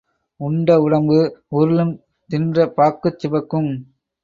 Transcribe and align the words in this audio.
உண்ட 0.39 0.77
உடம்பு 0.81 1.17
உருளும் 1.51 1.93
தின்ற 2.29 2.67
பாக்குச் 2.69 3.19
சிவக்கும். 3.19 3.71